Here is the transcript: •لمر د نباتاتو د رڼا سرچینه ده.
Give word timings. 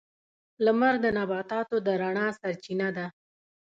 •لمر 0.65 0.95
د 1.03 1.05
نباتاتو 1.17 1.75
د 1.85 1.87
رڼا 2.01 2.27
سرچینه 2.39 2.87
ده. 2.97 3.05